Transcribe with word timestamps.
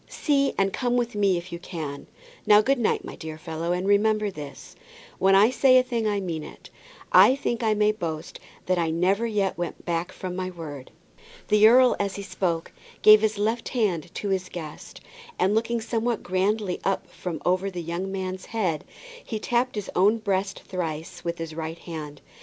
See 0.09 0.55
and 0.57 0.73
come 0.73 0.97
with 0.97 1.13
me 1.13 1.37
if 1.37 1.51
you 1.51 1.59
can. 1.59 2.07
Now, 2.47 2.59
good 2.61 2.79
night, 2.79 3.05
my 3.05 3.15
dear 3.15 3.37
fellow, 3.37 3.71
and 3.71 3.87
remember 3.87 4.31
this, 4.31 4.75
when 5.19 5.35
I 5.35 5.51
say 5.51 5.77
a 5.77 5.83
thing 5.83 6.07
I 6.07 6.19
mean 6.19 6.43
it. 6.43 6.71
I 7.11 7.35
think 7.35 7.61
I 7.61 7.75
may 7.75 7.91
boast 7.91 8.39
that 8.65 8.79
I 8.79 8.89
never 8.89 9.27
yet 9.27 9.59
went 9.59 9.85
back 9.85 10.11
from 10.11 10.35
my 10.35 10.49
word." 10.49 10.89
The 11.49 11.67
earl 11.67 11.95
as 11.99 12.15
he 12.15 12.23
spoke 12.23 12.71
gave 13.03 13.21
his 13.21 13.37
left 13.37 13.69
hand 13.69 14.09
to 14.15 14.29
his 14.29 14.49
guest, 14.49 15.01
and 15.37 15.53
looking 15.53 15.79
somewhat 15.79 16.23
grandly 16.23 16.79
up 16.83 17.05
over 17.45 17.69
the 17.69 17.83
young 17.83 18.11
man's 18.11 18.47
head, 18.47 18.83
he 19.23 19.37
tapped 19.37 19.75
his 19.75 19.91
own 19.95 20.17
breast 20.17 20.63
thrice 20.65 21.23
with 21.23 21.37
his 21.37 21.53
right 21.53 21.77
hand. 21.77 22.21